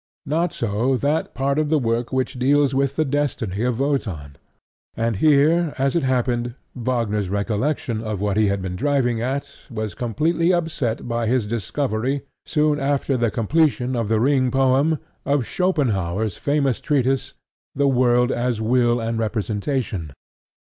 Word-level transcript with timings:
Not 0.25 0.51
so 0.51 0.97
that 0.97 1.35
part 1.35 1.59
of 1.59 1.69
the 1.69 1.77
work 1.77 2.11
which 2.11 2.39
deals 2.39 2.73
with 2.73 2.95
the 2.95 3.05
destiny 3.05 3.61
of 3.61 3.79
Wotan. 3.79 4.35
And 4.95 5.17
here, 5.17 5.75
as 5.77 5.95
it 5.95 6.01
happened, 6.01 6.55
Wagner's 6.73 7.29
recollection 7.29 8.01
of 8.01 8.19
what 8.19 8.35
he 8.35 8.47
had 8.47 8.63
been 8.63 8.75
driving 8.75 9.21
at 9.21 9.55
was 9.69 9.93
completely 9.93 10.51
upset 10.51 11.07
by 11.07 11.27
his 11.27 11.45
discovery, 11.45 12.23
soon 12.47 12.79
after 12.79 13.15
the 13.15 13.29
completion 13.29 13.95
of 13.95 14.07
The 14.09 14.19
Ring 14.19 14.49
poem, 14.49 14.97
of 15.23 15.45
Schopenhaur's 15.45 16.35
famous 16.35 16.79
treatise 16.79 17.33
"The 17.75 17.87
World 17.87 18.31
as 18.31 18.59
Will 18.59 18.99
and 18.99 19.19
Representation." 19.19 20.13